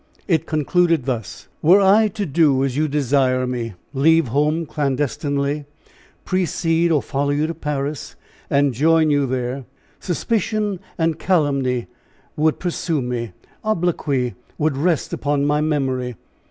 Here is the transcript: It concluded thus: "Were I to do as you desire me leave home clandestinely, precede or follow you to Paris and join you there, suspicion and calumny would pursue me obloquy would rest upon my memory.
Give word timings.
It 0.27 0.47
concluded 0.47 1.05
thus: 1.05 1.47
"Were 1.61 1.79
I 1.79 2.07
to 2.07 2.25
do 2.25 2.63
as 2.65 2.75
you 2.75 2.87
desire 2.87 3.45
me 3.45 3.75
leave 3.93 4.29
home 4.29 4.65
clandestinely, 4.65 5.65
precede 6.25 6.91
or 6.91 7.03
follow 7.03 7.29
you 7.29 7.45
to 7.45 7.53
Paris 7.53 8.15
and 8.49 8.73
join 8.73 9.11
you 9.11 9.27
there, 9.27 9.65
suspicion 9.99 10.79
and 10.97 11.19
calumny 11.19 11.85
would 12.35 12.57
pursue 12.57 13.03
me 13.03 13.33
obloquy 13.63 14.33
would 14.57 14.75
rest 14.75 15.13
upon 15.13 15.45
my 15.45 15.61
memory. 15.61 16.15